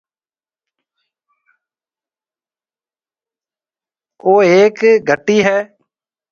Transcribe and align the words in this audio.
او 4.23 4.31
هيَڪ 4.51 4.75
گھيَََٽِي 5.07 5.37
هيَ۔ 5.47 5.57